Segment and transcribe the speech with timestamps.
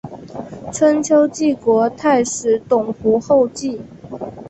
[0.73, 3.79] 春秋晋国太史董狐后裔。